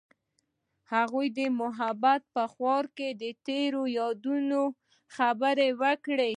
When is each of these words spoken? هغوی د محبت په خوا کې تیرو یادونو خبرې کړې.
هغوی 0.93 1.27
د 1.39 1.39
محبت 1.61 2.21
په 2.35 2.43
خوا 2.53 2.77
کې 2.97 3.09
تیرو 3.45 3.83
یادونو 3.99 4.61
خبرې 5.15 5.69
کړې. 6.05 6.29